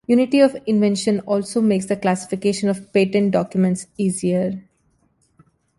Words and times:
Unity 0.07 0.39
of 0.39 0.57
invention 0.65 1.19
also 1.27 1.61
makes 1.61 1.85
the 1.85 1.95
classification 1.95 2.69
of 2.69 2.91
patent 2.91 3.29
documents 3.29 3.85
easier. 3.99 4.63